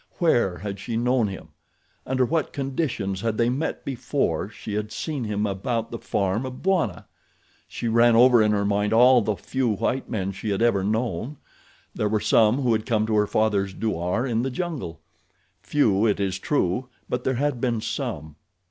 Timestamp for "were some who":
12.09-12.73